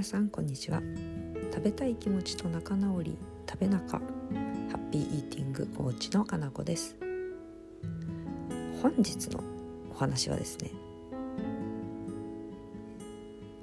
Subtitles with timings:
[0.00, 0.80] 皆さんこんにちは。
[1.52, 4.04] 食べたい気持ちと仲直り食べ仲ハ
[4.72, 6.96] ッピーイーティングコーチのかなこです。
[8.80, 9.44] 本日の
[9.90, 10.70] お話はですね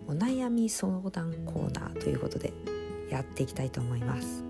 [0.07, 2.54] お悩み相談コーナーということで
[3.10, 4.43] やっていきたいと思います。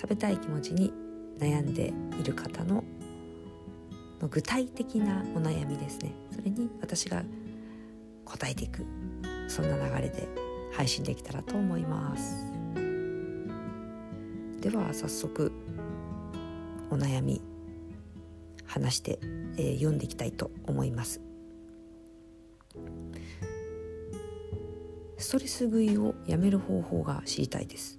[0.00, 0.92] 食べたい気持ちに
[1.38, 2.82] 悩んでいる方の
[4.28, 6.12] 具体的なお悩みですね。
[6.32, 7.22] それに私が
[8.24, 8.84] 答えていく。
[9.48, 10.28] そんな流れで
[10.72, 12.36] 配信できたらと思います。
[14.60, 15.52] では早速
[16.90, 17.40] お悩み
[18.66, 19.18] 話して、
[19.56, 21.20] えー、読んでいきたいと思います。
[25.16, 27.98] ストレス食いをやめる方法が知りたいです。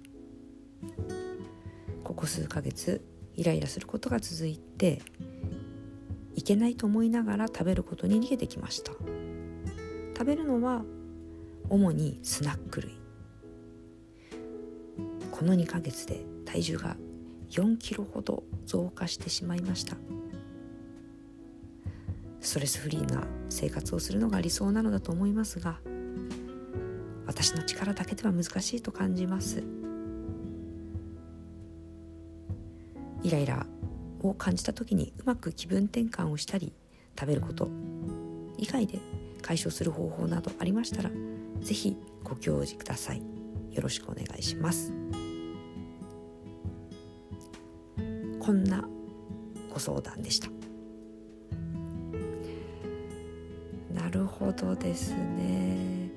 [2.02, 3.04] ここ数ヶ月
[3.36, 5.02] イライラすることが続いて
[6.34, 8.92] いけないと思いながら食べることに逃げてきました。
[10.16, 10.84] 食べるのは
[11.70, 12.98] 主にスナック類。
[15.30, 16.96] この2ヶ月で体重が
[17.50, 19.96] 4キロほど増加してしまいました。
[22.40, 25.78] ストレスフリーな生活をするのが理想なのだと思いますが
[27.26, 29.62] 私の力だけでは難しいと感じます。
[33.22, 33.66] イライラ
[34.22, 36.72] を感じた時にうまく気分転換をしたり
[37.18, 37.70] 食べること
[38.56, 38.98] 以外で
[39.42, 41.10] 解消する方法などありましたら
[41.62, 43.22] 是非ご教示ください。
[43.70, 44.92] よろしくお願いします。
[48.38, 48.88] こんな
[49.72, 50.48] ご相談でした。
[53.94, 56.10] なるほどですね。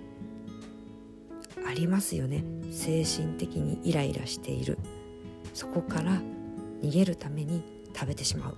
[1.67, 2.44] ありますよね。
[2.71, 4.77] 精神的にイライラしている。
[5.53, 6.21] そこから
[6.81, 8.58] 逃げるために食べてしまう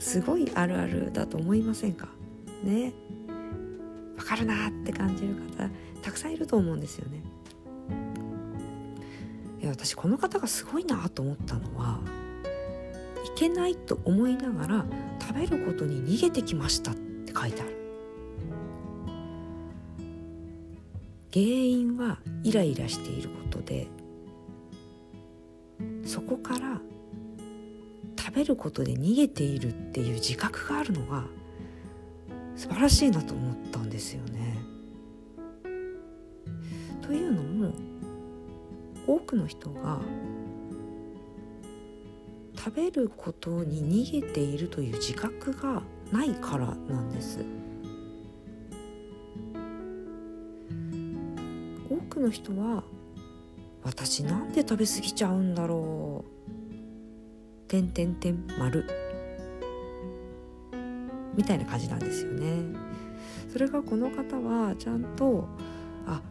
[0.00, 2.08] すごいあるあるだと思いませんか？
[2.62, 2.92] ね。
[4.24, 5.68] わかるなって感じる方
[6.00, 7.22] たくさんいると思うんですよね。
[9.60, 12.00] いや私この方がすごいなと思ったのは
[13.26, 14.86] いけないと思いながら
[15.20, 17.74] 食べることに逃げてきましたって書いてある。
[21.32, 23.88] 原因はイライラしていることで
[26.04, 26.80] そこから
[28.16, 31.24] 食べることで逃げているっていう自覚があるのが
[32.56, 34.58] 素晴らしいなと思ったんですよね。
[37.02, 37.72] というのも
[39.06, 40.00] 多くの人が
[42.56, 45.82] 食べることに逃げているという自覚が
[46.12, 47.44] ないからなんです。
[51.90, 52.84] 多くの人は
[53.82, 59.03] 私なんで食べ過ぎちゃうんだろう点点点丸
[61.36, 62.62] みたいな感じなんですよね。
[63.52, 65.46] それがこの方はちゃんと
[66.06, 66.22] あ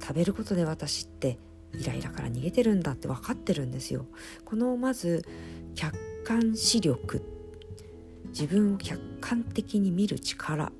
[0.00, 1.38] 食べることで私って
[1.74, 4.06] イライラから逃げてるんだって分かってるんですよ。
[4.44, 5.24] このまず
[5.74, 7.22] 客観視力
[8.28, 10.72] 自分を客観的に見る力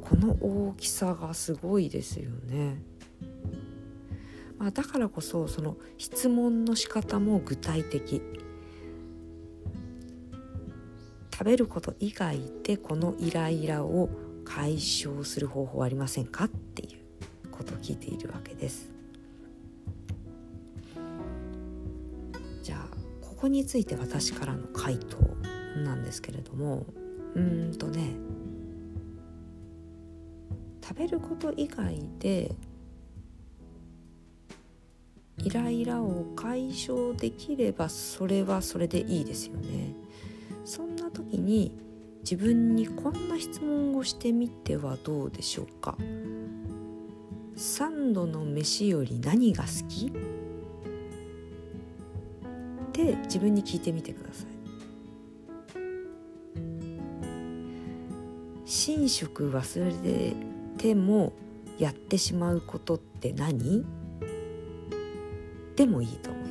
[0.00, 2.82] この大きさがすごいですよね。
[4.58, 8.22] まあ、だからこそその質問の仕方も具体的
[11.42, 14.08] 食べること以外でこのイライラを
[14.44, 18.88] 解消する方法はありませんかっていうことを聞いているわけです
[22.62, 25.16] じゃあここについて私からの回答
[25.80, 26.86] なんですけれども
[27.34, 28.12] うんとね
[30.80, 32.54] 食べること以外で
[35.38, 40.01] イライラを解消できればそれはそれでいいですよね。
[41.14, 41.72] そんな時に
[42.20, 45.96] 自分にこんな質問をしてみてはどうでしょうか
[47.56, 50.06] ？3度の飯より何が好き？
[50.06, 50.10] っ
[52.92, 54.46] て自分に聞いてみてください。
[58.64, 60.34] 寝食忘れ
[60.78, 61.32] ても
[61.78, 63.84] やってしまうことって何？
[65.76, 66.41] でもいいと思い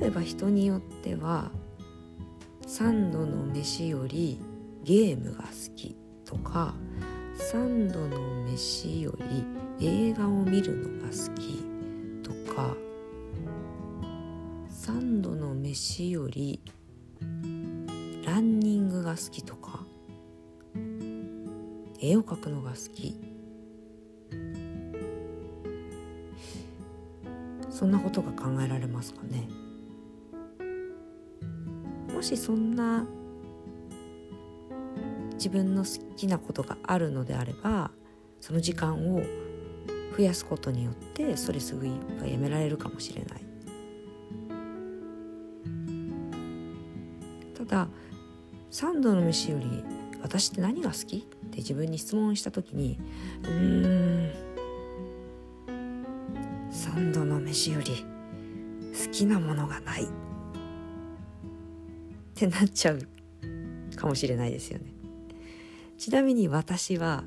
[0.00, 1.50] 例えば人によっては
[2.66, 4.40] 3度の飯より
[4.82, 6.74] ゲームが好きとか
[7.52, 9.44] 3度の飯より
[9.86, 11.64] 映画を見るのが好き
[12.22, 12.74] とか
[14.70, 16.62] 3度の飯より
[18.24, 19.84] ランニングが好きとか
[22.00, 23.20] 絵を描くのが好き。
[27.80, 29.48] そんなことが考えられますかね。
[32.20, 33.06] もしそんな
[35.36, 37.90] 自分の好きなことがあるのであれば
[38.42, 39.22] その時間を
[40.18, 41.72] 増やすことによってストレス
[42.20, 43.40] がやめられるかもしれない。
[47.56, 47.88] ただ
[48.70, 49.82] 3度の飯より
[50.20, 51.16] 私って何が好き？
[51.16, 52.98] って自分に質問した時に
[53.44, 54.32] うーん
[56.70, 58.04] 3度の飯より
[58.92, 60.06] 好きなものがない。
[62.46, 63.00] ってなっちゃう
[63.96, 64.86] かもしれないですよね。
[65.98, 67.24] ちなみに私は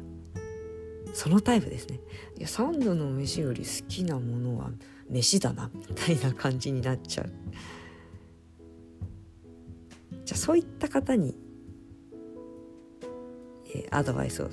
[1.14, 2.00] そのタイプですね。
[2.38, 4.72] いや3度の飯より好きなものは
[5.08, 7.32] 飯だなみたいな感じになっちゃう。
[10.26, 11.36] じゃあそういった方に、
[13.76, 14.50] えー、アドバイスを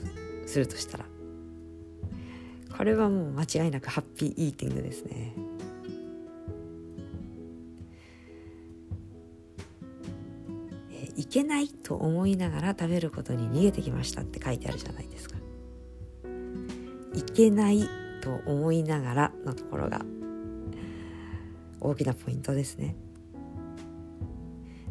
[0.46, 1.06] するとしたら。
[2.76, 5.34] これはもう間違いなくハッピーイーティングですね。
[11.20, 15.36] いけないと思いながら食べることに逃げてきましたって書いてあるじゃないですか。
[17.14, 17.86] いけない
[18.22, 20.00] と思いながらのところが
[21.78, 22.96] 大きなポイントですね。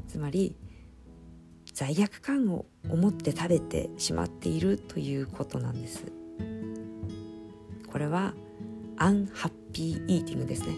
[0.07, 0.55] つまり
[1.73, 6.03] 罪悪感を思って食べてしまっているということなんです。
[7.91, 8.35] これは
[8.97, 10.75] アンハッピーイーティングですね。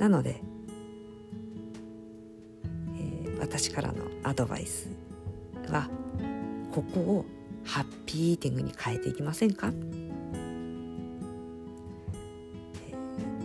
[0.00, 0.42] なので
[3.44, 4.88] 私からのアドバイス
[5.68, 5.90] は
[6.72, 7.26] ここを
[7.62, 9.70] ハッピーイーティングに変えていきませんか？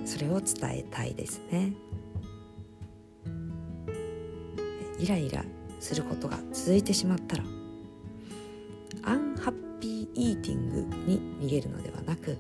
[0.06, 1.74] それを伝えたいですね。
[5.00, 5.44] イライラ
[5.82, 7.44] することが続いてしまったら
[9.04, 12.38] アンハッピーイーティングに逃げるのではなく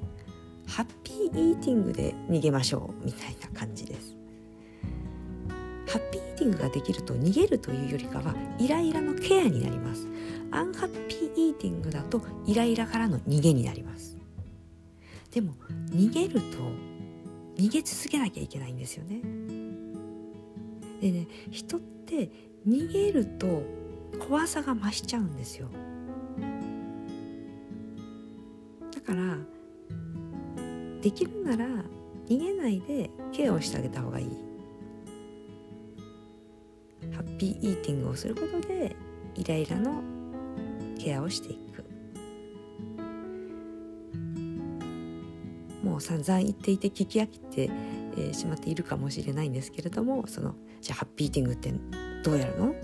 [0.65, 3.38] ハッピーイーティングで逃げましょうみたいな。
[6.49, 10.07] ングができると逃げるというよりかはイライラのケアになります。
[10.51, 14.17] アンハッピーイーティングだとイライラからの逃げになります。
[15.31, 15.53] でも
[15.91, 16.57] 逃げると
[17.55, 19.21] 逃げ続けなきゃいけないんですよね。
[21.01, 22.29] でね人って
[22.67, 23.63] 逃げると
[24.27, 25.69] 怖さが増しちゃうんですよ。
[28.93, 29.37] だから
[31.01, 31.65] できるなら
[32.27, 34.48] 逃げないでケアをしてあげた方がいい。
[37.11, 38.95] ハッピーイーティングをすることで
[39.35, 40.01] イライラの
[40.97, 41.83] ケアをしていく。
[45.83, 47.69] もう散々言っていて聞き飽きて、
[48.33, 51.73] しまっているかもしれないんですけれどもそのじゃあハッピーイーティングって
[52.23, 52.75] どうやるの？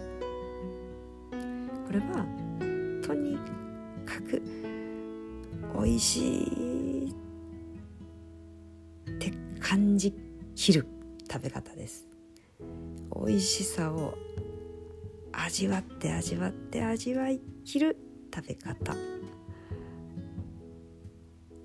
[1.86, 2.26] これは
[3.06, 3.38] とに
[4.06, 4.42] かく
[5.78, 7.14] 美味しい
[9.10, 10.14] って感じ
[10.56, 10.88] きる
[11.30, 12.08] 食べ方です。
[13.16, 14.18] 美味しさを
[15.32, 17.98] 味わって味わって味わいきる
[18.34, 18.94] 食べ方。
[18.94, 19.00] こ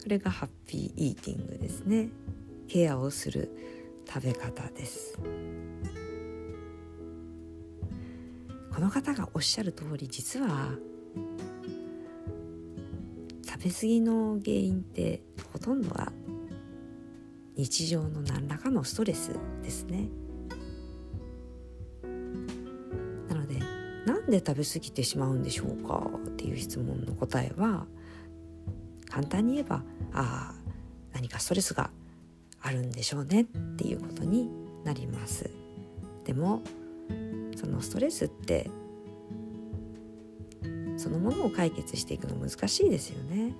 [0.06, 2.11] れがハッピーイーティングですね。
[2.69, 3.50] ケアをする
[4.06, 5.19] 食べ方です。
[8.73, 10.70] この方がおっしゃる通り実は
[13.44, 16.12] 食べ過ぎの原因ってほとんどは
[17.57, 20.09] 日常の何らかのストレスですね。
[24.30, 26.10] で食べ過ぎてしまうんでしょうか？
[26.26, 27.87] っていう質問の答えは
[29.08, 29.82] 簡単に言えば
[30.12, 30.54] ああ
[31.12, 31.90] 何かストレスが
[32.62, 33.42] あるんでしょうね。
[33.42, 33.44] っ
[33.76, 34.49] ていうことに
[34.84, 35.50] なります。
[36.25, 36.62] でも
[37.56, 38.70] そのストレスって
[40.96, 43.54] そのものを解決していくの難しいですよね。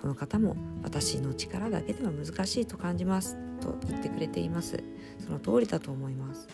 [0.00, 4.82] この方も私の力だけでは難しいと感じますと言ってくれています。
[5.18, 6.46] その通りだと思います。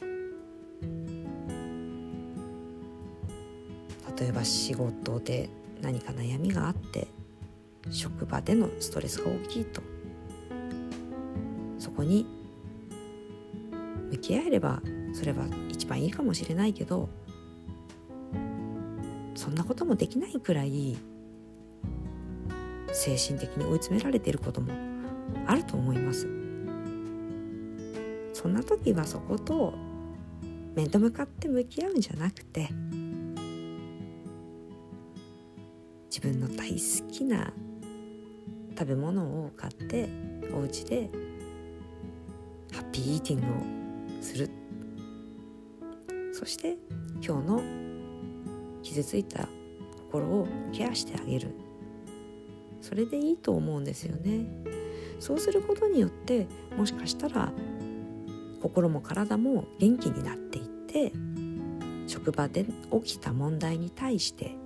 [4.18, 5.48] 例えば仕事で
[5.80, 7.08] 何か悩みがあって
[7.90, 9.82] 職場でのストレスが大きいと。
[11.78, 12.26] そこに
[14.10, 14.82] 向き合えれば
[15.14, 17.08] それは一番いいかもしれないけど
[19.34, 20.98] そんなこともできないくらい
[22.92, 24.72] 精神的に追い詰められていることも
[25.46, 26.28] あると思います。
[28.34, 29.72] そんな時はそこと
[30.74, 32.68] 面と向かって向き合うんじゃなくて
[36.08, 37.52] 自分の大好きな
[38.78, 40.08] 食べ物を買って
[40.52, 41.10] お家で
[42.72, 44.50] ハッピーイーティングをする。
[46.32, 46.78] そして
[47.22, 47.62] 今日の
[48.82, 49.48] 傷ついた
[50.10, 51.54] 心をケアしてあげる。
[52.80, 54.46] それでいいと思うんですよね。
[55.18, 56.46] そうすることによってって
[56.76, 57.52] もしかしたら
[58.60, 61.12] 心も体も元気になっていって
[62.06, 62.64] 職場で
[63.04, 64.56] 起きた問題に対して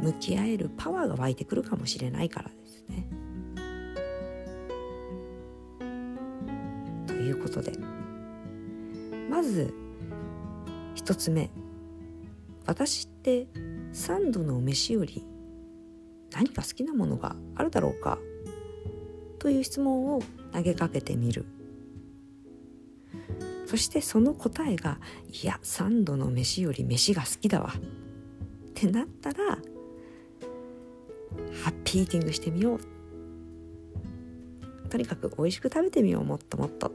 [0.00, 3.06] 向き合えるパワーが湧いてくるかもしれないからですね。
[7.06, 7.72] ということで
[9.30, 9.72] まず
[10.94, 11.50] 一つ目
[12.66, 13.46] 私って
[13.92, 15.24] 3度の飯より
[16.32, 18.18] 何か好きなものがあるだろうか
[19.38, 21.44] という質問を投げかけてみる
[23.74, 25.00] そしてその答えが
[25.42, 27.80] 「いや3度の飯より飯が好きだわ」っ
[28.72, 29.60] てなったらハ
[31.70, 32.80] ッピーイティングしてみよう。
[34.88, 36.92] とにかく美味しく食べてみようもっともっと。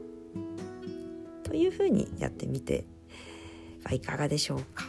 [1.42, 2.86] というふうにやってみて
[3.84, 4.86] はいかがでしょうか。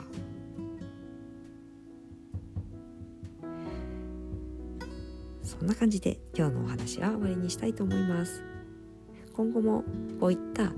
[5.44, 8.42] そんな感じで今日のお話は終わりにしたいと思います。
[9.34, 9.84] 今後も
[10.22, 10.72] こういった、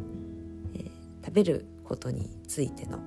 [1.24, 3.00] 食べることについての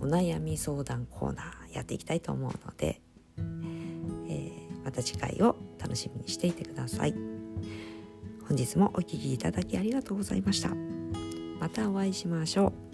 [0.00, 3.00] お悩み相談コーナーやっていきたいと思うので
[4.28, 4.52] え
[4.84, 7.14] また次回を楽しみにしていてください。
[8.46, 10.70] 本日もお聴きいただきありがとうございました。
[11.58, 12.93] またお会いしましょう。